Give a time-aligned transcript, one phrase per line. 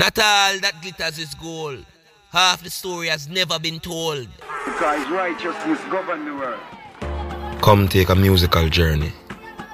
[0.00, 1.84] Not all that glitters is gold.
[2.32, 4.28] Half the story has never been told.
[4.64, 7.60] Because righteousness governs the world.
[7.60, 9.12] Come take a musical journey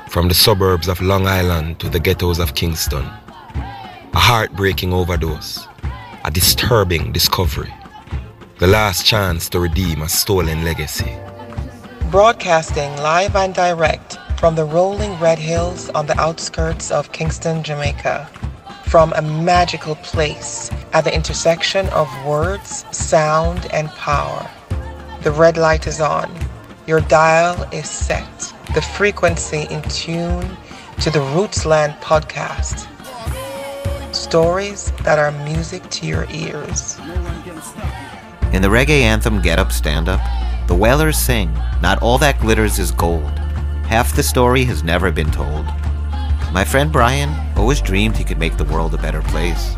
[0.09, 3.05] from the suburbs of Long Island to the ghettos of Kingston.
[3.05, 5.65] A heartbreaking overdose,
[6.25, 7.73] a disturbing discovery,
[8.59, 11.17] the last chance to redeem a stolen legacy.
[12.11, 18.29] Broadcasting live and direct from the rolling red hills on the outskirts of Kingston, Jamaica.
[18.87, 24.49] From a magical place at the intersection of words, sound, and power.
[25.23, 26.33] The red light is on.
[26.87, 28.55] Your dial is set.
[28.75, 30.49] The frequency in tune
[31.01, 32.87] to the Rootsland podcast.
[34.15, 36.97] Stories that are music to your ears.
[38.53, 40.21] In the reggae anthem Get Up Stand Up,
[40.69, 43.39] the Wailers sing, Not all that glitters is gold.
[43.89, 45.67] Half the story has never been told.
[46.53, 49.75] My friend Brian always dreamed he could make the world a better place.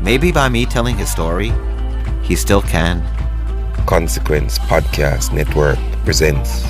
[0.00, 1.52] Maybe by me telling his story,
[2.22, 3.02] he still can.
[3.86, 6.62] Consequence Podcast Network presents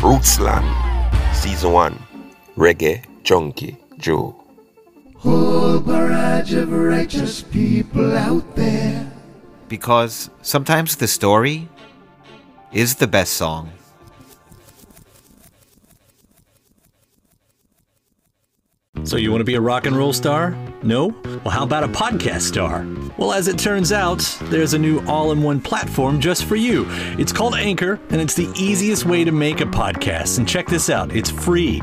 [0.00, 0.64] Rootsland
[1.34, 1.98] Season 1
[2.56, 4.36] Reggae Junkie Joe.
[5.16, 9.10] Whole barrage of righteous people out there.
[9.68, 11.68] Because sometimes the story
[12.72, 13.72] is the best song.
[19.04, 20.54] So, you want to be a rock and roll star?
[20.82, 21.08] No?
[21.44, 22.86] Well, how about a podcast star?
[23.18, 26.86] Well, as it turns out, there's a new all in one platform just for you.
[27.18, 30.38] It's called Anchor, and it's the easiest way to make a podcast.
[30.38, 31.82] And check this out it's free.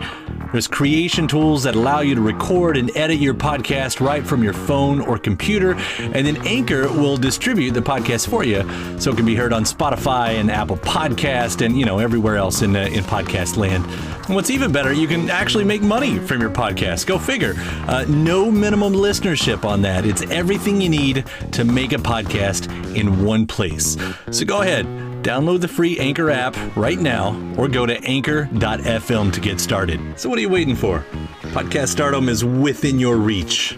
[0.52, 4.54] There's creation tools that allow you to record and edit your podcast right from your
[4.54, 8.64] phone or computer, and then Anchor will distribute the podcast for you
[9.00, 12.62] so it can be heard on Spotify and Apple Podcast and, you know, everywhere else
[12.62, 13.86] in, uh, in podcast land.
[14.28, 17.08] And what's even better, you can actually make money from your podcast.
[17.08, 17.54] Go figure.
[17.88, 20.06] Uh, no minimum listenership on that.
[20.06, 23.98] It's everything you need to make a podcast in one place.
[24.32, 24.86] So go ahead.
[25.24, 30.00] Download the free Anchor app right now or go to anchor.fm to get started.
[30.18, 31.04] So, what are you waiting for?
[31.52, 33.78] Podcast stardom is within your reach.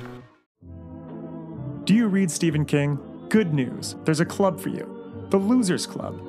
[1.86, 3.00] Do you read Stephen King?
[3.30, 3.96] Good news.
[4.06, 6.22] There's a club for you the Losers Club.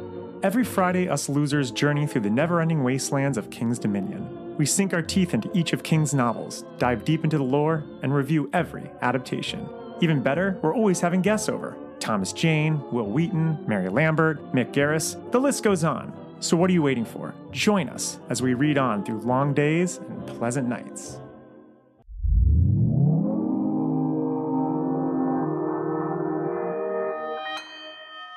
[0.42, 4.40] Every Friday, us losers journey through the never ending wastelands of King's Dominion.
[4.56, 8.15] We sink our teeth into each of King's novels, dive deep into the lore, and
[8.15, 9.69] review every adaptation.
[10.00, 11.77] Even better, we're always having guests over.
[11.99, 16.12] Thomas Jane, Wil Wheaton, Mary Lambert, Mick Garris, the list goes on.
[16.41, 17.34] So what are you waiting for?
[17.53, 21.19] Join us as we read on through long days and pleasant nights.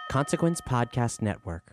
[0.09, 1.72] Consequence Podcast Network.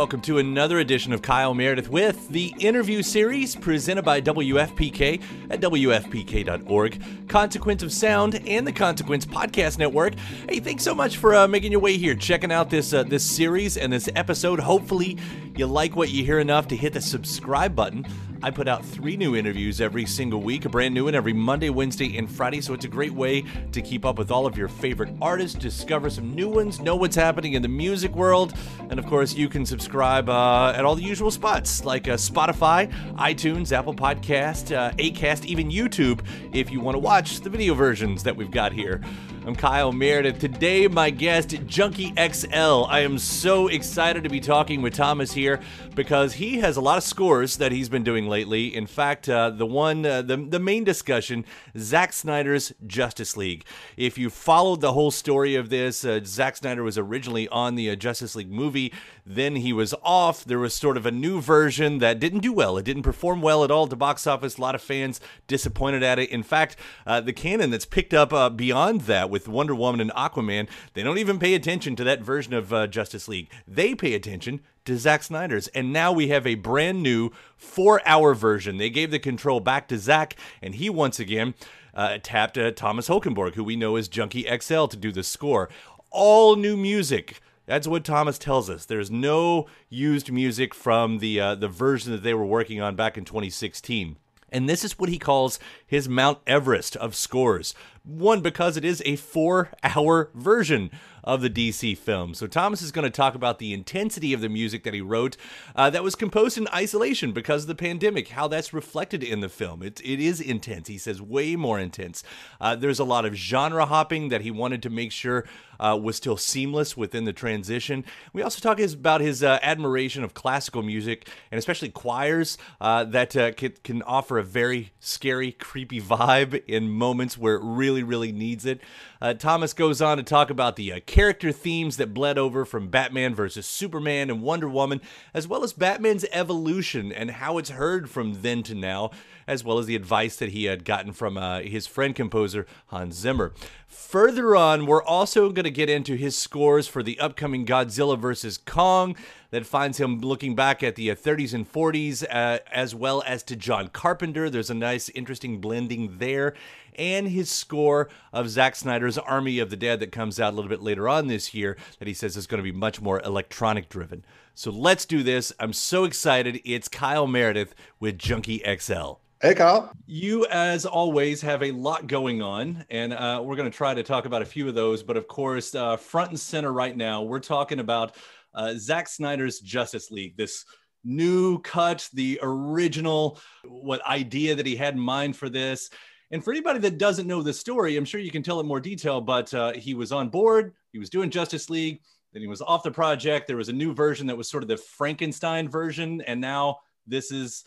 [0.00, 5.60] Welcome to another edition of Kyle Meredith with the interview series presented by WFPK at
[5.60, 10.14] WFPK.org, Consequence of Sound, and the Consequence Podcast Network.
[10.48, 13.22] Hey, thanks so much for uh, making your way here, checking out this uh, this
[13.22, 14.58] series and this episode.
[14.58, 15.18] Hopefully,
[15.54, 18.06] you like what you hear enough to hit the subscribe button.
[18.42, 21.68] I put out three new interviews every single week, a brand new one every Monday,
[21.68, 22.62] Wednesday, and Friday.
[22.62, 26.08] So it's a great way to keep up with all of your favorite artists, discover
[26.08, 28.54] some new ones, know what's happening in the music world.
[28.88, 32.90] And of course, you can subscribe uh, at all the usual spots like uh, Spotify,
[33.16, 36.20] iTunes, Apple Podcast, uh, Acast, even YouTube
[36.54, 39.02] if you want to watch the video versions that we've got here.
[39.46, 40.38] I'm Kyle Meredith.
[40.38, 42.84] Today, my guest, Junkie XL.
[42.88, 45.60] I am so excited to be talking with Thomas here
[45.94, 48.74] because he has a lot of scores that he's been doing lately.
[48.76, 51.46] In fact, uh, the one, uh, the, the main discussion,
[51.78, 53.64] Zack Snyder's Justice League.
[53.96, 57.88] If you followed the whole story of this, uh, Zack Snyder was originally on the
[57.90, 58.92] uh, Justice League movie,
[59.24, 60.44] then he was off.
[60.44, 62.76] There was sort of a new version that didn't do well.
[62.76, 64.58] It didn't perform well at all the box office.
[64.58, 66.28] A lot of fans disappointed at it.
[66.30, 66.76] In fact,
[67.06, 71.02] uh, the canon that's picked up uh, beyond that with Wonder Woman and Aquaman, they
[71.02, 73.48] don't even pay attention to that version of uh, Justice League.
[73.66, 75.68] They pay attention to Zack Snyder's.
[75.68, 78.76] And now we have a brand new four hour version.
[78.76, 81.54] They gave the control back to Zack, and he once again
[81.94, 85.68] uh, tapped uh, Thomas Holkenborg, who we know as Junkie XL, to do the score.
[86.10, 87.40] All new music.
[87.66, 88.84] That's what Thomas tells us.
[88.84, 93.16] There's no used music from the uh, the version that they were working on back
[93.16, 94.16] in 2016.
[94.52, 97.74] And this is what he calls his Mount Everest of scores.
[98.04, 100.90] One, because it is a four hour version
[101.24, 102.34] of the DC film.
[102.34, 105.36] So Thomas is going to talk about the intensity of the music that he wrote
[105.76, 109.48] uh, that was composed in isolation because of the pandemic, how that's reflected in the
[109.48, 109.82] film.
[109.82, 110.88] It, it is intense.
[110.88, 112.22] He says way more intense.
[112.60, 115.44] Uh, there's a lot of genre hopping that he wanted to make sure
[115.78, 118.04] uh, was still seamless within the transition.
[118.32, 123.34] We also talk about his uh, admiration of classical music and especially choirs uh, that
[123.34, 128.02] uh, can, can offer a very scary, creepy vibe in moments where it really, really
[128.04, 128.80] really needs it.
[129.20, 132.88] Uh, Thomas goes on to talk about the uh, character themes that bled over from
[132.88, 135.00] Batman versus Superman and Wonder Woman,
[135.34, 139.10] as well as Batman's evolution and how it's heard from then to now,
[139.46, 143.16] as well as the advice that he had gotten from uh, his friend composer Hans
[143.16, 143.52] Zimmer.
[143.88, 148.56] Further on, we're also going to get into his scores for the upcoming Godzilla vs.
[148.56, 149.16] Kong
[149.50, 153.42] that finds him looking back at the 30s uh, and 40s, uh, as well as
[153.42, 154.48] to John Carpenter.
[154.48, 156.54] There's a nice, interesting blending there
[156.96, 160.68] and his score of Zack Snyder's Army of the Dead that comes out a little
[160.68, 163.88] bit later on this year that he says is going to be much more electronic
[163.88, 164.24] driven.
[164.54, 165.52] So let's do this.
[165.58, 166.60] I'm so excited.
[166.64, 169.14] It's Kyle Meredith with Junkie XL.
[169.42, 169.90] Hey, Kyle.
[170.06, 174.02] You, as always, have a lot going on, and uh, we're going to try to
[174.02, 175.02] talk about a few of those.
[175.02, 178.16] But of course, uh, front and center right now, we're talking about
[178.52, 180.66] uh, Zack Snyder's Justice League, this
[181.04, 185.88] new cut, the original what idea that he had in mind for this.
[186.30, 188.80] And for anybody that doesn't know the story, I'm sure you can tell it more
[188.80, 192.00] detail, but uh, he was on board, he was doing Justice League,
[192.32, 193.46] then he was off the project.
[193.46, 196.20] There was a new version that was sort of the Frankenstein version.
[196.22, 197.64] And now this is,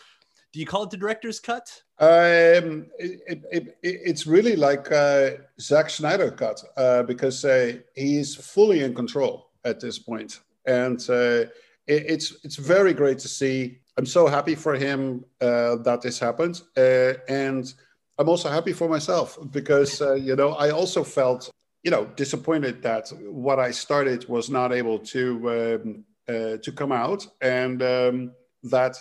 [0.53, 1.81] do you call it the director's cut?
[1.99, 8.35] Um, it, it, it, it's really like uh, Zack Snyder cut uh, because uh, he's
[8.35, 9.99] fully in control at this.
[10.65, 11.45] And uh,
[11.87, 13.79] it's, it's very great to see.
[13.97, 16.61] I'm so happy for him uh, that this happened.
[16.77, 17.73] Uh, and
[18.17, 21.49] I'm also happy for myself because uh, you know I also felt
[21.83, 26.91] you know disappointed that what I started was not able to um, uh, to come
[26.91, 28.31] out, and um,
[28.63, 28.97] that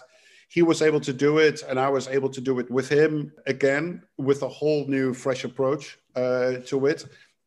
[0.48, 3.32] he was able to do it, and I was able to do it with him
[3.46, 7.06] again with a whole new, fresh approach uh, to it,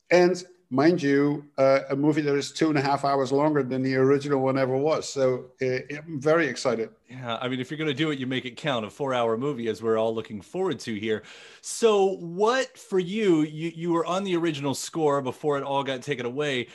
[0.10, 3.82] and mind you, uh, a movie that is two and a half hours longer than
[3.82, 5.08] the original one ever was.
[5.08, 6.90] So uh, I'm very excited.
[7.10, 8.86] Yeah, I mean, if you're going to do it, you make it count.
[8.86, 11.24] A four-hour movie, as we're all looking forward to here.
[11.62, 13.42] So, what for you?
[13.42, 16.68] You you were on the original score before it all got taken away.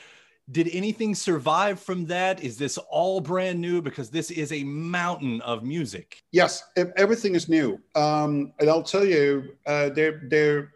[0.50, 2.42] Did anything survive from that?
[2.42, 3.80] Is this all brand new?
[3.80, 6.24] Because this is a mountain of music.
[6.32, 6.64] Yes,
[6.96, 7.80] everything is new.
[7.94, 10.72] Um, and I'll tell you, uh, there there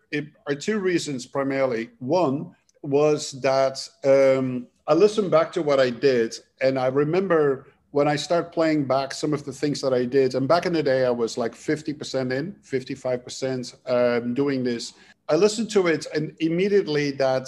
[0.46, 1.90] are two reasons primarily.
[1.98, 8.08] One was that um, I listened back to what I did, and I remember when
[8.08, 10.34] I start playing back some of the things that I did.
[10.34, 14.94] And back in the day, I was like 50% in, 55% um, doing this.
[15.28, 17.46] I listened to it, and immediately that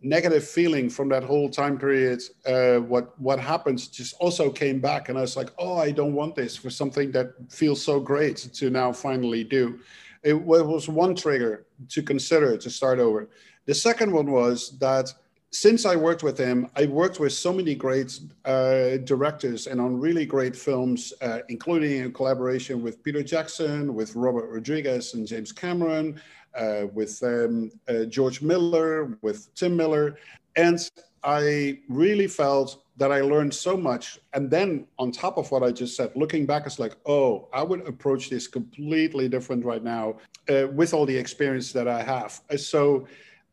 [0.00, 5.08] negative feeling from that whole time period, uh, what what happens, just also came back,
[5.08, 8.36] and I was like, oh, I don't want this for something that feels so great
[8.54, 9.80] to now finally do.
[10.22, 13.28] It was one trigger to consider to start over.
[13.68, 15.12] The second one was that
[15.50, 20.00] since I worked with him, I worked with so many great uh, directors and on
[20.00, 25.52] really great films, uh, including in collaboration with Peter Jackson, with Robert Rodriguez and James
[25.52, 26.18] Cameron,
[26.54, 30.16] uh, with um, uh, George Miller, with Tim Miller.
[30.56, 30.78] And
[31.22, 34.18] I really felt that I learned so much.
[34.32, 37.62] And then on top of what I just said, looking back, it's like, oh, I
[37.64, 40.16] would approach this completely different right now
[40.48, 42.40] uh, with all the experience that I have.
[42.56, 43.06] So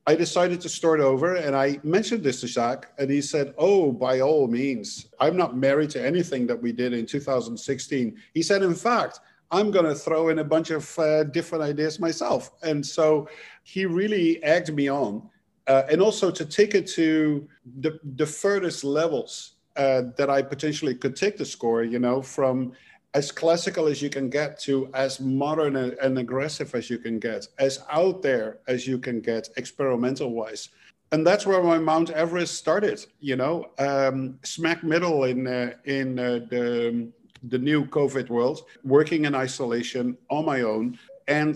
[0.07, 3.91] I decided to start over and I mentioned this to Zack and he said, Oh,
[3.91, 8.15] by all means, I'm not married to anything that we did in 2016.
[8.33, 9.19] He said, In fact,
[9.51, 12.51] I'm going to throw in a bunch of uh, different ideas myself.
[12.61, 13.27] And so
[13.63, 15.29] he really egged me on.
[15.67, 17.47] uh, and also to take it to
[17.79, 22.73] the, the furthest levels uh, that I potentially could take the score, you know, from
[23.15, 27.47] as classical as you can get to as modern and aggressive as you can get,
[27.57, 30.69] as out there as you can get, experimental wise.
[31.13, 36.19] And that's where my Mount Everest started, you know, um, smack middle in uh, in
[36.19, 37.07] uh, the
[37.47, 41.55] the new COVID world, working in isolation on my own, and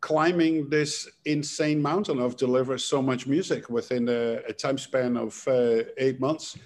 [0.00, 5.32] climbing this insane mountain of deliver so much music within a, a time span of
[5.48, 6.56] uh, eight months.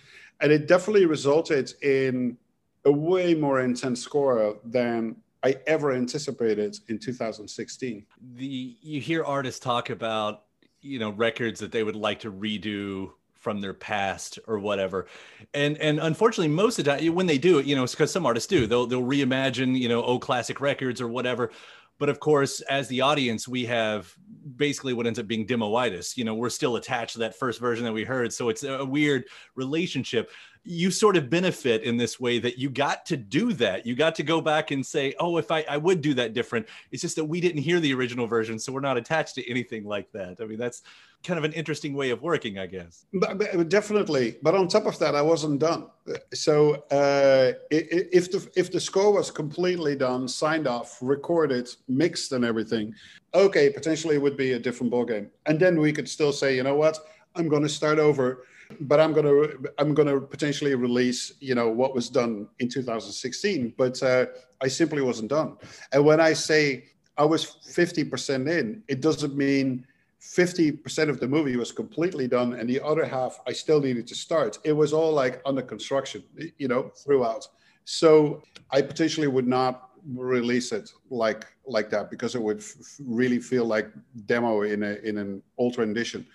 [0.40, 2.36] And it definitely resulted in
[2.84, 8.06] a way more intense score than I ever anticipated in 2016.
[8.34, 10.44] The you hear artists talk about
[10.80, 15.06] you know records that they would like to redo from their past or whatever.
[15.54, 18.26] And and unfortunately most of the time when they do it you know because some
[18.26, 18.66] artists do.
[18.66, 21.50] They'll they'll reimagine you know old classic records or whatever.
[21.98, 24.12] But of course as the audience we have
[24.56, 26.16] basically what ends up being demoitis.
[26.16, 28.32] You know we're still attached to that first version that we heard.
[28.32, 30.30] So it's a weird relationship
[30.64, 33.86] you sort of benefit in this way that you got to do that.
[33.86, 36.66] You got to go back and say, oh, if I, I would do that different.
[36.90, 39.84] It's just that we didn't hear the original version, so we're not attached to anything
[39.84, 40.36] like that.
[40.40, 40.82] I mean, that's
[41.24, 43.06] kind of an interesting way of working, I guess.
[43.12, 44.36] But, but definitely.
[44.42, 45.86] But on top of that, I wasn't done.
[46.32, 52.44] So uh, if the if the score was completely done, signed off, recorded, mixed, and
[52.44, 52.94] everything,
[53.34, 55.28] okay, potentially it would be a different ballgame.
[55.46, 56.98] And then we could still say, you know what,
[57.34, 58.44] I'm going to start over
[58.80, 59.48] but I'm gonna
[59.78, 64.26] I'm gonna potentially release you know what was done in 2016, but uh,
[64.60, 65.56] I simply wasn't done.
[65.92, 66.84] And when I say
[67.16, 69.86] I was 50% in, it doesn't mean
[70.20, 74.14] 50% of the movie was completely done and the other half I still needed to
[74.14, 74.58] start.
[74.64, 76.22] It was all like under construction,
[76.58, 77.46] you know, throughout.
[77.84, 83.40] So I potentially would not release it like like that because it would f- really
[83.40, 83.90] feel like
[84.26, 86.26] demo in a in an ultra edition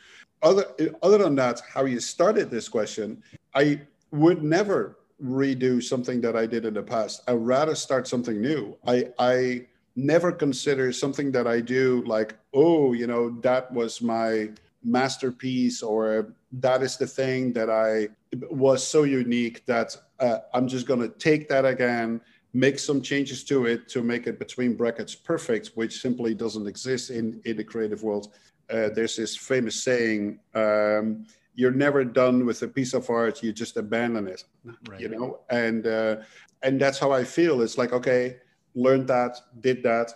[0.44, 0.66] other
[1.02, 3.24] other than that, how you started this question,
[3.56, 3.82] I
[4.12, 7.24] would never redo something that I did in the past.
[7.28, 8.78] I'd rather start something new.
[8.86, 14.50] I I never consider something that I do like, oh, you know, that was my
[14.84, 18.10] masterpiece or that is the thing that I
[18.50, 22.20] was so unique that uh, I'm just going to take that again,
[22.54, 27.12] make some changes to it to make it between brackets perfect, which simply doesn't exist
[27.12, 28.34] in, in the creative world
[28.70, 33.54] uh, there's this famous saying um, you're never done with a piece of art you
[33.54, 34.44] just abandon it
[34.88, 35.00] right.
[35.00, 35.40] you know?
[35.50, 36.18] And uh,
[36.62, 37.62] and that's how i feel.
[37.62, 38.38] It's like okay
[38.76, 40.12] learned that did that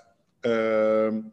[0.46, 1.32] um,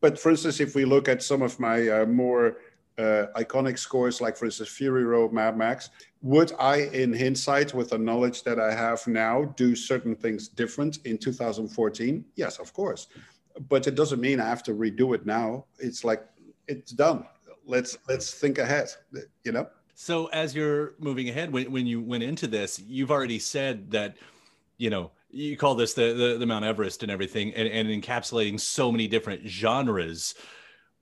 [0.00, 2.58] but for instance if we look at some of my uh, more
[2.98, 5.90] uh, iconic scores like for instance fury road mad max
[6.22, 10.98] would i in hindsight with the knowledge that i have now do certain things different
[11.04, 13.08] in 2014 yes of course
[13.68, 15.64] but it doesn't mean I have to redo it now.
[15.78, 16.24] It's like
[16.66, 17.26] it's done.
[17.66, 18.88] Let's let's think ahead.
[19.44, 19.68] You know.
[19.94, 24.16] So as you're moving ahead, when when you went into this, you've already said that,
[24.76, 28.60] you know, you call this the the, the Mount Everest and everything, and, and encapsulating
[28.60, 30.34] so many different genres,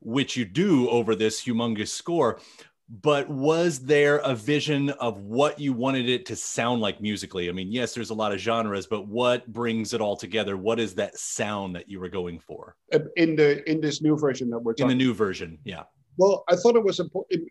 [0.01, 2.41] which you do over this humongous score
[2.89, 7.49] but was there a vision of what you wanted it to sound like musically?
[7.49, 10.57] I mean, yes, there's a lot of genres, but what brings it all together?
[10.57, 14.17] What is that sound that you were going for uh, in the in this new
[14.17, 14.91] version that we're talking?
[14.91, 15.85] In the new version, yeah.
[16.19, 16.99] Well, I thought it was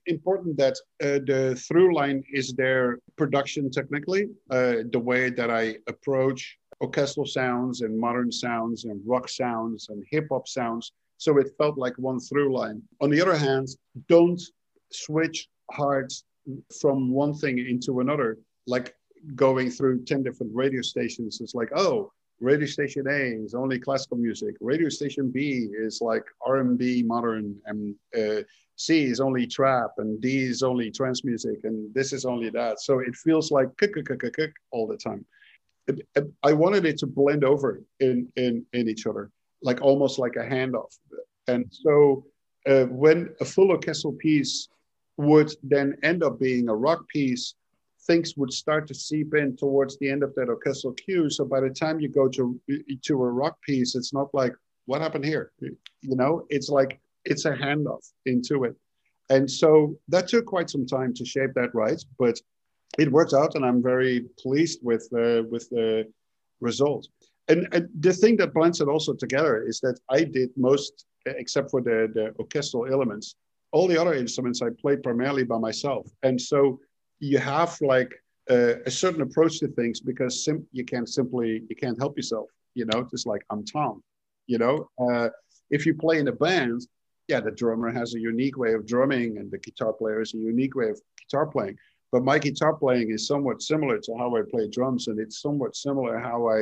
[0.08, 0.74] important that
[1.04, 7.26] uh, the through line is their production technically, uh, the way that I approach orchestral
[7.26, 10.94] sounds and modern sounds and rock sounds and hip hop sounds.
[11.18, 12.82] So it felt like one through line.
[13.02, 13.68] On the other hand,
[14.10, 14.42] don't
[15.04, 16.12] switch hard
[16.80, 18.38] from one thing into another,
[18.68, 18.96] like
[19.36, 21.42] going through 10 different radio stations.
[21.42, 24.56] It's like, oh, radio station A is only classical music.
[24.62, 28.44] Radio station B is like R&B, modern, and uh,
[28.76, 32.82] C is only trap, and D is only trance music, and this is only that.
[32.82, 33.70] So it feels like
[34.72, 35.26] all the time.
[36.44, 39.30] I wanted it to blend over in, in, in each other,
[39.62, 40.98] like almost like a handoff.
[41.48, 42.26] And so
[42.68, 44.68] uh, when a full orchestral piece
[45.18, 47.56] would then end up being a rock piece,
[48.08, 51.30] things would start to seep in towards the end of that orchestral cue.
[51.30, 52.60] So by the time you go to
[53.04, 54.54] to a rock piece, it's not like
[54.86, 56.46] what happened here, you know.
[56.50, 58.76] It's like it's a handoff into it,
[59.30, 62.40] and so that took quite some time to shape that right, but
[63.00, 66.06] it worked out, and I'm very pleased with uh, with the
[66.62, 67.08] result.
[67.48, 71.70] And, and the thing that blends it also together is that I did most, except
[71.70, 73.36] for the, the orchestral elements,
[73.76, 76.08] all the other instruments I played primarily by myself.
[76.24, 76.80] And so
[77.20, 78.12] you have like
[78.50, 82.48] a, a certain approach to things because sim- you can't simply, you can't help yourself,
[82.74, 84.02] you know, just like I'm Tom,
[84.48, 85.28] you know, uh,
[85.70, 86.88] if you play in a band,
[87.28, 90.38] yeah, the drummer has a unique way of drumming, and the guitar player has a
[90.38, 91.76] unique way of guitar playing.
[92.14, 95.76] But my guitar playing is somewhat similar to how I play drums, and it's somewhat
[95.76, 96.60] similar how I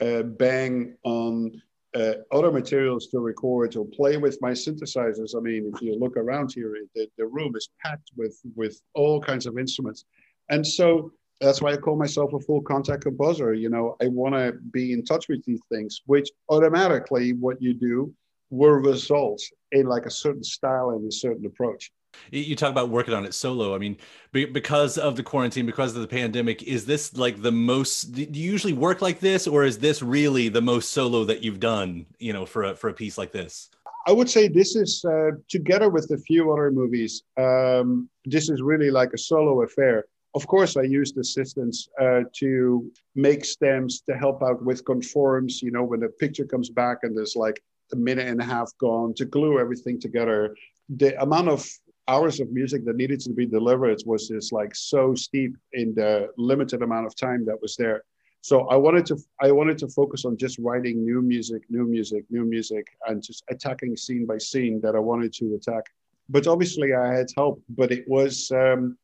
[0.00, 1.60] uh, bang on
[1.94, 5.36] uh, other materials to record or play with my synthesizers.
[5.36, 9.20] I mean, if you look around here, the, the room is packed with with all
[9.20, 10.04] kinds of instruments,
[10.50, 13.54] and so that's why I call myself a full contact composer.
[13.54, 17.74] You know, I want to be in touch with these things, which automatically what you
[17.74, 18.12] do
[18.50, 19.40] will result
[19.72, 21.90] in like a certain style and a certain approach.
[22.30, 23.74] You talk about working on it solo.
[23.74, 23.96] I mean,
[24.32, 28.12] because of the quarantine, because of the pandemic, is this like the most?
[28.12, 31.60] Do you usually work like this, or is this really the most solo that you've
[31.60, 32.06] done?
[32.18, 33.70] You know, for a for a piece like this.
[34.06, 37.22] I would say this is uh, together with a few other movies.
[37.38, 40.04] Um, this is really like a solo affair.
[40.34, 45.62] Of course, I used assistants uh, to make stems to help out with conforms.
[45.62, 48.70] You know, when the picture comes back and there's like a minute and a half
[48.78, 50.56] gone to glue everything together.
[50.88, 51.66] The amount of
[52.08, 56.28] hours of music that needed to be delivered was just like so steep in the
[56.36, 58.02] limited amount of time that was there.
[58.42, 62.24] So I wanted to I wanted to focus on just writing new music, new music,
[62.30, 65.84] new music, and just attacking scene by scene that I wanted to attack.
[66.28, 68.98] But obviously I had help, but it was um,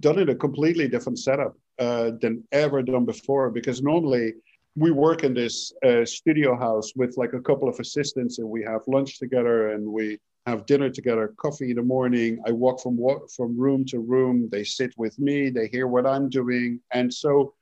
[0.00, 3.50] done in a completely different setup uh, than ever done before.
[3.50, 4.34] Because normally
[4.74, 8.64] we work in this uh, studio house with like a couple of assistants, and we
[8.64, 12.40] have lunch together, and we have dinner together, coffee in the morning.
[12.46, 12.98] I walk from
[13.36, 14.48] from room to room.
[14.50, 15.50] They sit with me.
[15.50, 17.54] They hear what I'm doing, and so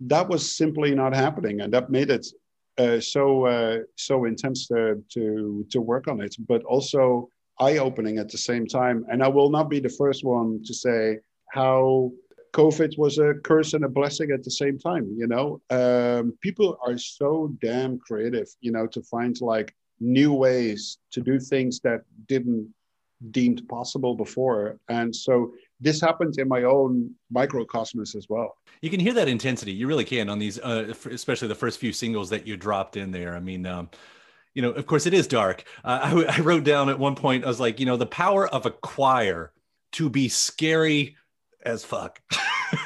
[0.00, 2.26] that was simply not happening, and that made it
[2.78, 7.28] uh, so uh, so intense to, to to work on it, but also
[7.58, 9.04] eye opening at the same time.
[9.10, 11.18] And I will not be the first one to say
[11.52, 12.12] how
[12.52, 15.14] COVID was a curse and a blessing at the same time.
[15.16, 18.48] You know, um, people are so damn creative.
[18.60, 22.72] You know, to find like new ways to do things that didn't
[23.30, 24.78] deemed possible before.
[24.88, 28.56] And so this happens in my own microcosmos as well.
[28.82, 29.72] You can hear that intensity.
[29.72, 33.10] You really can on these, uh, especially the first few singles that you dropped in
[33.10, 33.34] there.
[33.34, 33.90] I mean, um,
[34.54, 35.64] you know, of course, it is dark.
[35.84, 38.46] Uh, I, I wrote down at one point, I was like, you know, the power
[38.48, 39.52] of a choir
[39.92, 41.16] to be scary
[41.64, 42.20] as fuck.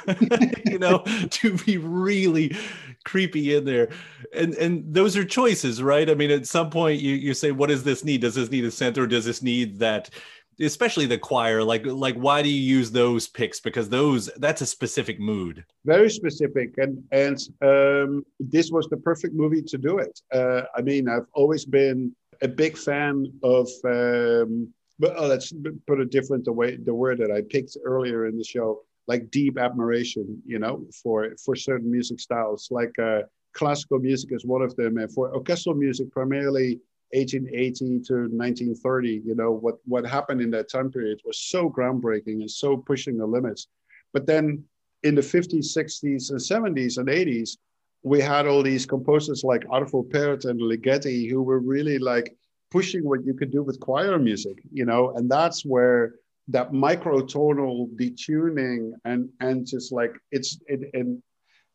[0.67, 2.57] you know, to be really
[3.05, 3.91] creepy in there.
[4.35, 6.09] And and those are choices, right?
[6.09, 8.21] I mean, at some point you you say, what does this need?
[8.21, 9.07] Does this need a center?
[9.07, 10.11] Does this need that?
[10.61, 14.67] especially the choir like like why do you use those picks because those that's a
[14.67, 20.21] specific mood very specific and and um, this was the perfect movie to do it
[20.33, 25.53] uh, i mean i've always been a big fan of um, but uh, let's
[25.87, 29.31] put it different the way the word that i picked earlier in the show like
[29.31, 32.69] deep admiration, you know, for for certain music styles.
[32.71, 33.23] Like uh,
[33.55, 36.81] classical music is one of them, and for orchestral music, primarily
[37.13, 39.23] 1880 to 1930.
[39.25, 43.17] You know what what happened in that time period was so groundbreaking and so pushing
[43.17, 43.67] the limits.
[44.13, 44.65] But then
[45.03, 47.57] in the 50s, 60s, and 70s and 80s,
[48.03, 52.35] we had all these composers like Arvo Pärt and Ligeti who were really like
[52.71, 56.15] pushing what you could do with choir music, you know, and that's where
[56.49, 61.23] that microtonal detuning and and just like it's it and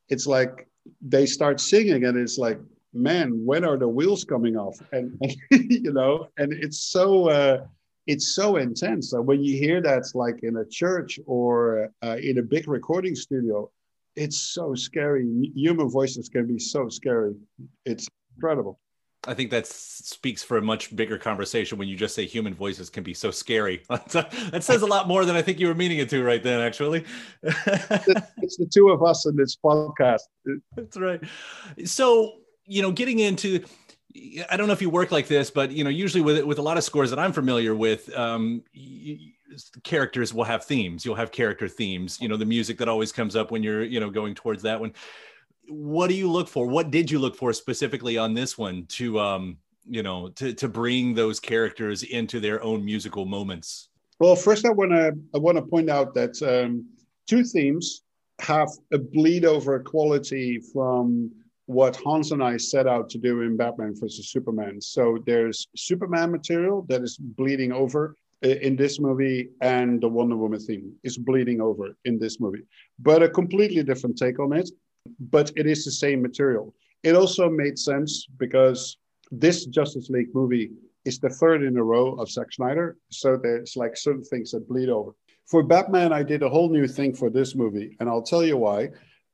[0.10, 0.67] it's like
[1.01, 2.60] they start singing and it's like
[2.93, 4.78] man when are the wheels coming off?
[4.91, 5.36] And, and
[5.71, 7.65] you know and it's so uh
[8.08, 9.12] it's so intense.
[9.12, 13.15] That when you hear that like in a church or uh, in a big recording
[13.15, 13.69] studio
[14.15, 15.51] it's so scary.
[15.56, 17.36] Human voices can be so scary.
[17.86, 18.80] It's incredible
[19.27, 22.89] I think that speaks for a much bigger conversation when you just say human voices
[22.89, 23.83] can be so scary.
[23.89, 26.61] that says a lot more than I think you were meaning it to right then,
[26.61, 27.05] actually.
[27.43, 30.21] it's the two of us in this podcast.
[30.75, 31.21] That's right.
[31.85, 32.33] So,
[32.65, 33.63] you know, getting into,
[34.49, 36.63] I don't know if you work like this, but, you know, usually with, with a
[36.63, 38.63] lot of scores that I'm familiar with, um,
[39.83, 41.05] characters will have themes.
[41.05, 43.99] You'll have character themes, you know, the music that always comes up when you're, you
[43.99, 44.93] know, going towards that one
[45.67, 46.67] what do you look for?
[46.67, 50.67] What did you look for specifically on this one to um, you know, to to
[50.67, 53.89] bring those characters into their own musical moments?
[54.19, 56.86] Well, first I want to I want to point out that um,
[57.28, 58.01] two themes
[58.39, 61.32] have a bleed over quality from
[61.67, 64.80] what Hans and I set out to do in Batman versus Superman.
[64.80, 70.60] So there's Superman material that is bleeding over in this movie, and the Wonder Woman
[70.60, 72.63] theme is bleeding over in this movie,
[72.99, 74.69] but a completely different take on it
[75.19, 76.73] but it is the same material.
[77.03, 78.97] It also made sense because
[79.31, 80.71] this Justice League movie
[81.05, 82.97] is the third in a row of Zack Snyder.
[83.09, 85.11] So there's like certain things that bleed over.
[85.45, 88.57] For Batman, I did a whole new thing for this movie, and I'll tell you
[88.57, 88.85] why.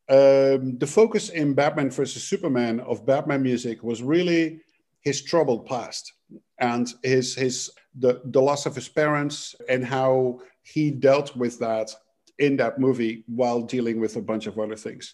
[0.10, 4.60] Um, the focus in Batman versus Superman of Batman music was really
[5.02, 6.12] his troubled past
[6.60, 11.96] and his his the the loss of his parents and how he dealt with that
[12.40, 15.14] in that movie while dealing with a bunch of other things.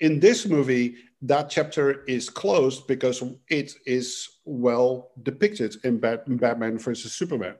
[0.00, 7.14] In this movie, that chapter is closed because it is well depicted in Batman versus
[7.14, 7.56] Superman.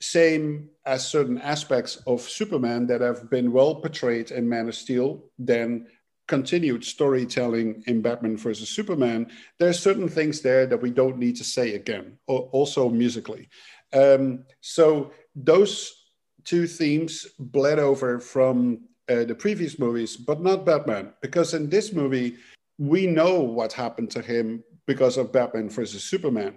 [0.00, 5.24] Same as certain aspects of Superman that have been well portrayed in Man of Steel,
[5.38, 5.86] then
[6.26, 11.36] continued storytelling in Batman versus Superman, there are certain things there that we don't need
[11.36, 13.48] to say again, also musically.
[13.92, 16.01] Um, so those
[16.44, 21.92] two themes bled over from uh, the previous movies, but not Batman, because in this
[21.92, 22.36] movie,
[22.78, 26.54] we know what happened to him because of Batman versus Superman.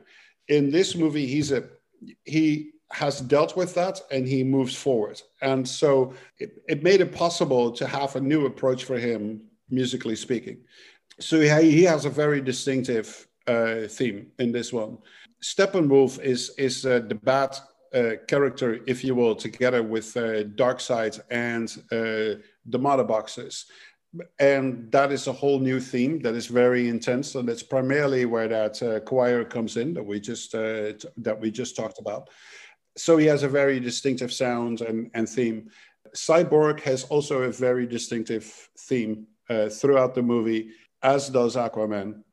[0.48, 1.64] In this movie, he's a
[2.24, 5.22] he has dealt with that and he moves forward.
[5.42, 10.16] And so it, it made it possible to have a new approach for him, musically
[10.16, 10.60] speaking.
[11.20, 14.98] So he, he has a very distinctive uh, theme in this one.
[15.44, 17.58] Steppenwolf is is uh, the bad
[17.96, 23.66] uh, character, if you will, together with uh, Darkseid and uh, the mother boxes.
[24.40, 28.48] And that is a whole new theme that is very intense, and that's primarily where
[28.48, 32.30] that uh, choir comes in that we just uh, t- that we just talked about.
[32.98, 35.70] So he has a very distinctive sound and, and theme.
[36.16, 40.70] Cyborg has also a very distinctive theme uh, throughout the movie,
[41.04, 42.24] as does Aquaman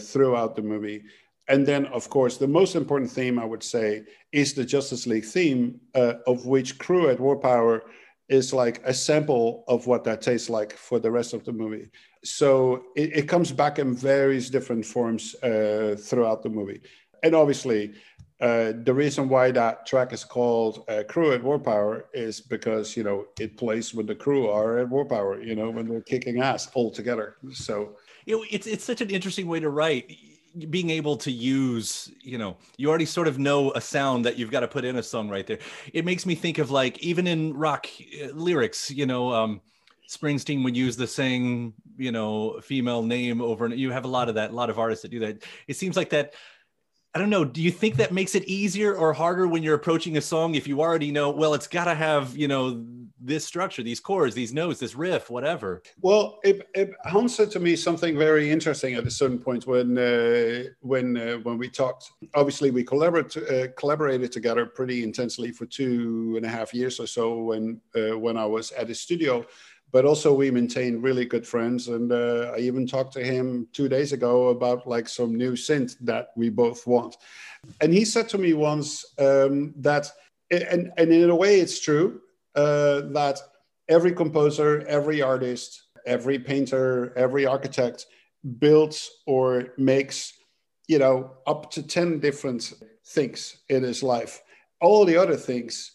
[0.00, 1.02] throughout the movie
[1.48, 5.24] and then, of course, the most important theme I would say is the Justice League
[5.24, 7.84] theme, uh, of which Crew at War Power
[8.28, 11.88] is like a sample of what that tastes like for the rest of the movie.
[12.24, 16.80] So it, it comes back in various different forms uh, throughout the movie.
[17.22, 17.94] And obviously,
[18.40, 22.94] uh, the reason why that track is called uh, "Crew at War Power" is because
[22.94, 25.40] you know it plays when the crew are at war power.
[25.40, 27.36] You know when they're kicking ass all together.
[27.52, 30.12] So you know, it's it's such an interesting way to write
[30.70, 34.50] being able to use you know you already sort of know a sound that you've
[34.50, 35.58] got to put in a song right there
[35.92, 37.86] it makes me think of like even in rock
[38.22, 39.60] uh, lyrics you know um
[40.08, 44.28] springsteen would use the same you know female name over and you have a lot
[44.28, 46.32] of that a lot of artists that do that it seems like that
[47.14, 47.46] I don't know.
[47.46, 50.68] Do you think that makes it easier or harder when you're approaching a song if
[50.68, 52.84] you already know, well, it's got to have, you know,
[53.20, 55.82] this structure, these chords, these notes, this riff, whatever?
[56.00, 59.96] Well, it, it, Hans said to me something very interesting at a certain point when
[59.98, 62.10] uh, when uh, when we talked.
[62.34, 67.06] Obviously, we collaborated uh, collaborated together pretty intensely for two and a half years or
[67.06, 69.46] so when uh, when I was at his studio
[69.92, 71.88] but also we maintained really good friends.
[71.88, 75.96] And uh, I even talked to him two days ago about like some new synth
[76.00, 77.16] that we both want.
[77.80, 80.10] And he said to me once um, that,
[80.50, 82.20] and, and in a way it's true,
[82.56, 83.38] uh, that
[83.88, 88.06] every composer, every artist, every painter, every architect
[88.58, 90.32] builds or makes,
[90.88, 92.72] you know, up to 10 different
[93.04, 94.42] things in his life.
[94.80, 95.92] All the other things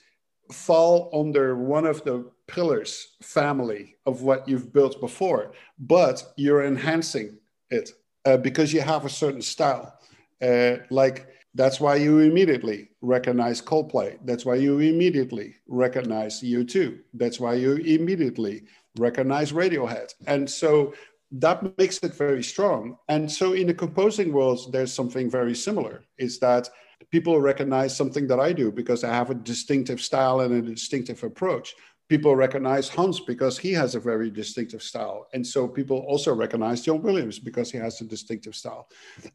[0.51, 7.37] fall under one of the pillars family of what you've built before, but you're enhancing
[7.69, 7.91] it
[8.25, 9.97] uh, because you have a certain style.
[10.41, 14.17] Uh, like that's why you immediately recognize Coldplay.
[14.23, 16.99] That's why you immediately recognize U2.
[17.13, 18.63] That's why you immediately
[18.97, 20.13] recognize Radiohead.
[20.27, 20.93] And so
[21.31, 22.97] that makes it very strong.
[23.09, 26.03] And so in the composing world, there's something very similar.
[26.17, 26.69] Is that
[27.09, 31.23] people recognize something that I do because I have a distinctive style and a distinctive
[31.23, 31.75] approach
[32.11, 35.27] people recognize Hans because he has a very distinctive style.
[35.33, 38.89] And so people also recognize John Williams because he has a distinctive style.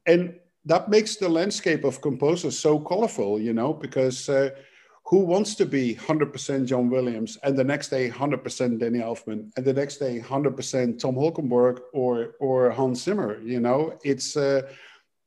[0.05, 0.35] And
[0.67, 4.51] that makes the landscape of composers so colorful, you know, because uh,
[5.05, 9.65] who wants to be 100% John Williams and the next day 100% Danny Elfman and
[9.65, 14.63] the next day 100% Tom Holkenborg or, or Hans Zimmer, you know, it's, uh,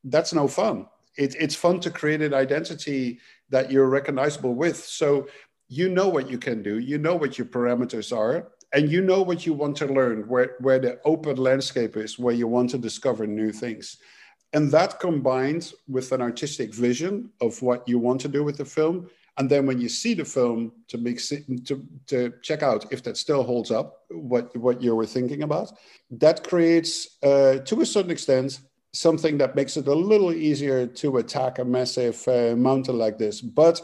[0.04, 0.86] that's no fun.
[1.16, 4.76] It, it's fun to create an identity that you're recognizable with.
[4.76, 5.26] So
[5.68, 9.22] you know what you can do, you know what your parameters are, and you know
[9.22, 12.78] what you want to learn, where, where the open landscape is, where you want to
[12.78, 13.96] discover new things.
[14.52, 18.64] And that combined with an artistic vision of what you want to do with the
[18.64, 19.08] film.
[19.38, 23.16] And then when you see the film to make to, to check out if that
[23.16, 25.72] still holds up, what, what you were thinking about,
[26.10, 28.60] that creates, uh, to a certain extent,
[28.92, 33.40] something that makes it a little easier to attack a massive uh, mountain like this.
[33.40, 33.80] But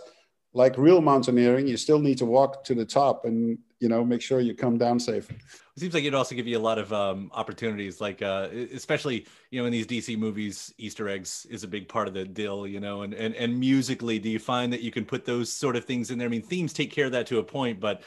[0.52, 4.22] like real mountaineering, you still need to walk to the top and you know make
[4.22, 5.28] sure you come down safe.
[5.76, 9.26] It seems like it'd also give you a lot of um, opportunities, like uh, especially
[9.50, 12.66] you know in these DC movies, Easter eggs is a big part of the deal,
[12.66, 15.76] you know, and and and musically, do you find that you can put those sort
[15.76, 16.26] of things in there?
[16.26, 18.02] I mean, themes take care of that to a point, but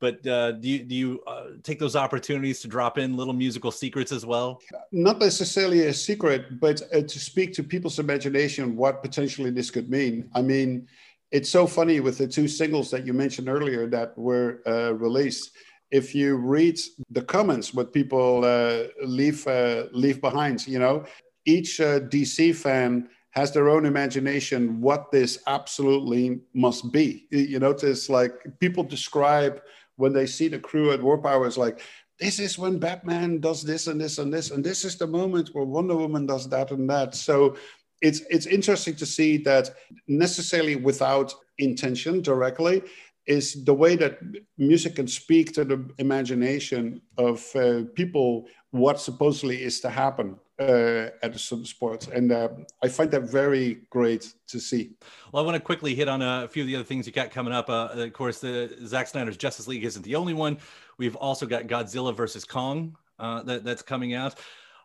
[0.00, 3.70] but uh, do you do you uh, take those opportunities to drop in little musical
[3.70, 4.60] secrets as well?
[4.90, 9.88] Not necessarily a secret, but uh, to speak to people's imagination, what potentially this could
[9.88, 10.28] mean.
[10.34, 10.88] I mean,
[11.30, 15.52] it's so funny with the two singles that you mentioned earlier that were uh, released.
[15.94, 16.76] If you read
[17.10, 21.04] the comments, what people uh, leave uh, leave behind, you know,
[21.46, 27.26] each uh, DC fan has their own imagination what this absolutely must be.
[27.30, 29.60] You know, it's like people describe
[29.94, 31.80] when they see the crew at War Power is like,
[32.18, 35.50] this is when Batman does this and this and this, and this is the moment
[35.52, 37.14] where Wonder Woman does that and that.
[37.14, 37.56] So
[38.02, 39.70] it's it's interesting to see that
[40.08, 42.82] necessarily without intention directly
[43.26, 44.18] is the way that
[44.58, 51.08] music can speak to the imagination of uh, people what supposedly is to happen uh,
[51.22, 52.08] at a certain sport.
[52.08, 52.48] And uh,
[52.82, 54.90] I find that very great to see.
[55.32, 57.30] Well, I want to quickly hit on a few of the other things you got
[57.30, 57.68] coming up.
[57.68, 60.58] Uh, of course, the Zack Snyder's Justice League isn't the only one.
[60.98, 64.38] We've also got Godzilla versus Kong uh, that, that's coming out.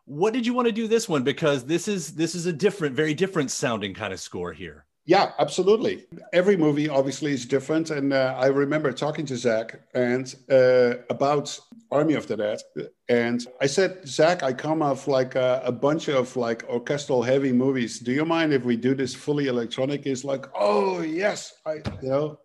[0.05, 1.23] What did you want to do this one?
[1.23, 4.85] Because this is this is a different, very different sounding kind of score here.
[5.09, 6.05] Yeah, absolutely.
[6.33, 11.59] Every movie obviously is different, and uh, I remember talking to Zack and uh, about
[11.89, 12.59] Army of the Dead,
[13.07, 17.51] and I said, Zack, I come off like a, a, bunch of like orchestral heavy
[17.51, 17.97] movies.
[17.97, 20.03] Do you mind if we do this fully electronic?
[20.03, 22.39] He's like, oh yes, I you know,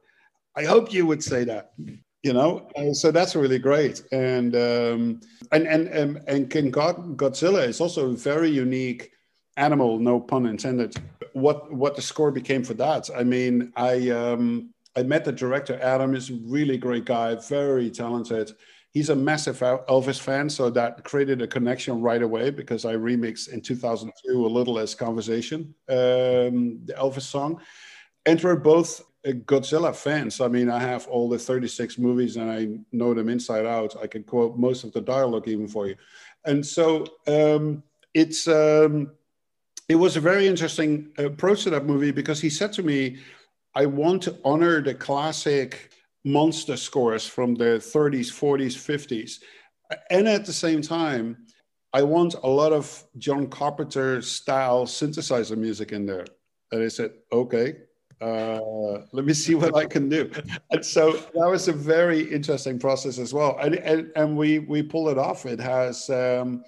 [0.57, 1.73] I hope you would say that.
[2.23, 5.21] You know, so that's really great, and um,
[5.53, 9.11] and and and, and King God, Godzilla is also very unique
[9.57, 10.97] animal, no pun intended.
[11.33, 13.11] What what the score became for that?
[13.17, 15.79] I mean, I um, I met the director.
[15.81, 18.53] Adam is a really great guy, very talented.
[18.93, 23.49] He's a massive Elvis fan, so that created a connection right away because I remixed
[23.53, 27.61] in 2002 A Little Less Conversation, um, the Elvis song,
[28.25, 30.41] and we're both Godzilla fans.
[30.41, 33.97] I mean, I have all the 36 movies and I know them inside out.
[34.01, 35.97] I can quote most of the dialogue even for you,
[36.45, 38.47] and so um, it's.
[38.47, 39.11] Um,
[39.89, 43.19] it was a very interesting approach to that movie because he said to me,
[43.75, 45.93] I want to honor the classic
[46.25, 49.41] monster scores from the 30s, 40s, 50s.
[50.11, 51.37] And at the same time,
[51.93, 56.25] I want a lot of John Carpenter style synthesizer music in there.
[56.73, 57.75] And I said, okay,
[58.21, 58.59] uh,
[59.13, 60.31] let me see what I can do.
[60.71, 63.59] And so that was a very interesting process as well.
[63.61, 65.45] And, and, and we, we pulled it off.
[65.45, 66.65] It has, um,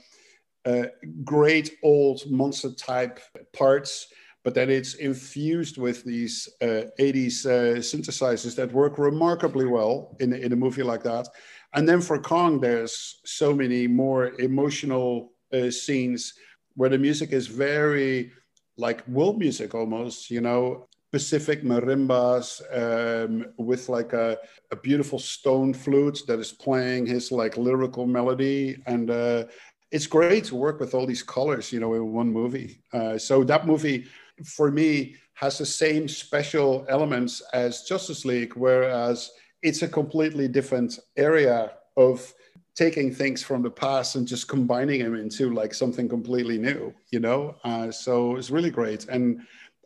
[0.67, 0.87] uh,
[1.25, 3.21] great old monster type
[3.53, 4.09] parts,
[4.45, 10.33] but then it's infused with these uh, 80s uh, synthesizers that work remarkably well in,
[10.33, 11.29] in a movie like that.
[11.75, 16.35] And then for Kong, there's so many more emotional uh, scenes
[16.75, 18.33] where the music is very
[18.77, 24.37] like world music almost, you know, Pacific marimbas um, with like a,
[24.71, 29.45] a, beautiful stone flute that is playing his like lyrical melody and uh,
[29.91, 32.81] it's great to work with all these colors, you know, in one movie.
[32.93, 34.07] Uh, so that movie,
[34.45, 39.31] for me, has the same special elements as Justice League, whereas
[39.63, 42.35] it's a completely different area of
[42.75, 47.21] taking things from the past and just combining them into like something completely new, you
[47.21, 47.57] know.
[47.65, 49.07] Uh, so it's really great.
[49.09, 49.41] And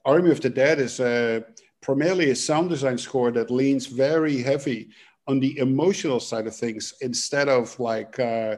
[0.05, 1.01] Army of the Dead is
[1.81, 4.91] primarily a sound design score that leans very heavy
[5.27, 8.57] on the emotional side of things instead of like uh,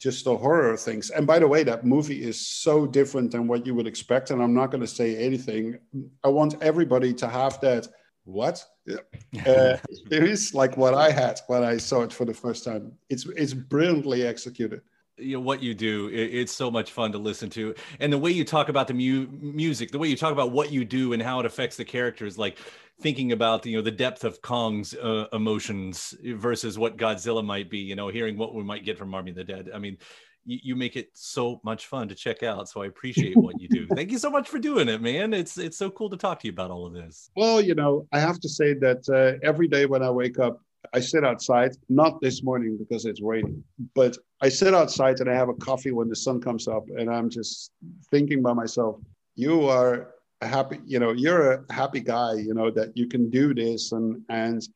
[0.00, 1.10] just the horror things.
[1.10, 4.30] And by the way, that movie is so different than what you would expect.
[4.30, 5.78] And I'm not going to say anything.
[6.24, 7.86] I want everybody to have that.
[8.24, 8.64] What
[9.46, 9.76] uh,
[10.10, 12.92] is like what I had when I saw it for the first time.
[13.08, 14.82] It's it's brilliantly executed
[15.16, 18.16] you know what you do it, it's so much fun to listen to and the
[18.16, 21.12] way you talk about the mu- music the way you talk about what you do
[21.12, 22.58] and how it affects the characters like
[23.00, 27.78] thinking about you know the depth of Kong's uh, emotions versus what Godzilla might be.
[27.78, 29.70] You know, hearing what we might get from Army of the Dead.
[29.74, 29.98] I mean,
[30.44, 32.68] you, you make it so much fun to check out.
[32.68, 33.86] So I appreciate what you do.
[33.94, 35.34] Thank you so much for doing it, man.
[35.34, 37.30] It's it's so cool to talk to you about all of this.
[37.36, 40.62] Well, you know, I have to say that uh, every day when I wake up,
[40.92, 41.76] I sit outside.
[41.88, 43.62] Not this morning because it's raining,
[43.94, 47.10] but I sit outside and I have a coffee when the sun comes up, and
[47.10, 47.72] I'm just
[48.10, 48.96] thinking by myself,
[49.36, 50.14] you are
[50.46, 54.22] happy you know you're a happy guy you know that you can do this and
[54.28, 54.68] and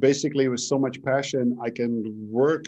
[0.00, 2.64] basically with so much passion i can work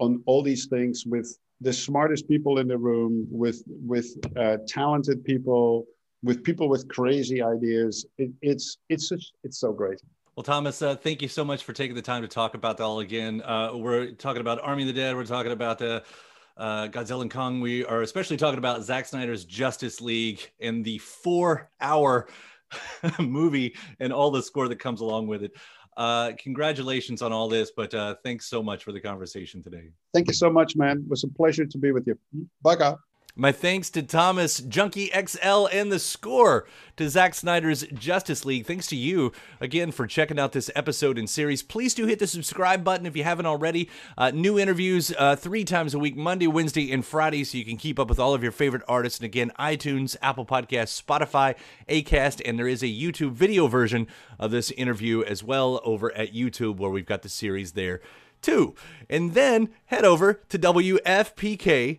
[0.00, 5.24] on all these things with the smartest people in the room with with uh, talented
[5.24, 5.86] people
[6.22, 10.00] with people with crazy ideas it, it's it's such, it's so great
[10.36, 12.84] well, Thomas, uh, thank you so much for taking the time to talk about that
[12.84, 13.42] all again.
[13.42, 15.16] Uh, we're talking about Army of the Dead.
[15.16, 16.04] We're talking about the
[16.58, 17.60] uh, Godzilla and Kong.
[17.60, 22.28] We are especially talking about Zack Snyder's Justice League and the four hour
[23.18, 25.52] movie and all the score that comes along with it.
[25.96, 29.90] Uh, congratulations on all this, but uh, thanks so much for the conversation today.
[30.14, 30.98] Thank you so much, man.
[30.98, 32.16] It was a pleasure to be with you.
[32.62, 33.07] Bye, guys.
[33.40, 38.66] My thanks to Thomas, Junkie XL, and the score to Zack Snyder's Justice League.
[38.66, 41.62] Thanks to you again for checking out this episode and series.
[41.62, 43.88] Please do hit the subscribe button if you haven't already.
[44.16, 47.76] Uh, new interviews uh, three times a week Monday, Wednesday, and Friday, so you can
[47.76, 49.20] keep up with all of your favorite artists.
[49.20, 51.54] And again, iTunes, Apple Podcasts, Spotify,
[51.88, 54.08] Acast, and there is a YouTube video version
[54.40, 58.00] of this interview as well over at YouTube where we've got the series there
[58.42, 58.74] too.
[59.08, 61.98] And then head over to WFPK.org.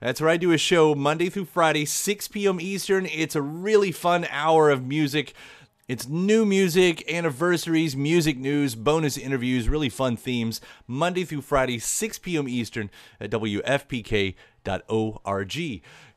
[0.00, 2.60] That's where I do a show Monday through Friday, 6 p.m.
[2.60, 3.06] Eastern.
[3.06, 5.34] It's a really fun hour of music.
[5.88, 10.60] It's new music, anniversaries, music news, bonus interviews, really fun themes.
[10.86, 12.48] Monday through Friday, 6 p.m.
[12.48, 12.88] Eastern
[13.20, 14.34] at WFPK.org.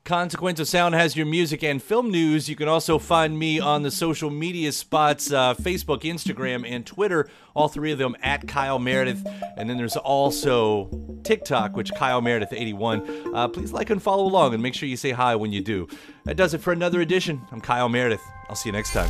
[0.05, 2.47] Consequence of Sound has your music and film news.
[2.47, 7.27] You can also find me on the social media spots uh, Facebook, Instagram, and Twitter.
[7.55, 9.25] All three of them at Kyle Meredith.
[9.57, 10.91] And then there's also
[11.23, 13.33] TikTok, which Kyle Meredith81.
[13.33, 15.87] Uh, please like and follow along and make sure you say hi when you do.
[16.25, 17.41] That does it for another edition.
[17.51, 18.21] I'm Kyle Meredith.
[18.47, 19.09] I'll see you next time.